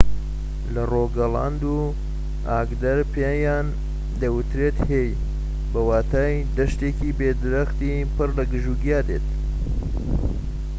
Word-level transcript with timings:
لە 0.73 0.83
ڕۆگالاند 0.91 1.61
و 1.75 1.77
ئاگدەر 2.49 2.99
پێیان 3.13 3.67
دەوترێت 4.21 4.77
هێی 4.89 5.11
بە 5.71 5.79
واتای 5.87 6.35
دەشتێکی 6.57 7.15
بێ 7.19 7.29
درەختی 7.43 8.07
پڕ 8.15 8.29
لە 8.37 8.43
گژوگیا 8.53 8.99
دێت 9.09 9.25